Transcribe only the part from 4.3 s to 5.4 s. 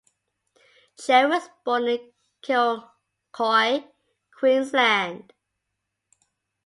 Queensland.